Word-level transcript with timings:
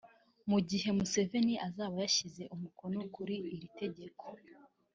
Mu 0.49 0.59
gihe 0.69 0.87
Museveni 0.97 1.53
azaba 1.67 1.95
yashyize 2.03 2.43
umukono 2.55 2.99
kuri 3.15 3.35
iri 3.55 3.67
tegeko 3.79 4.25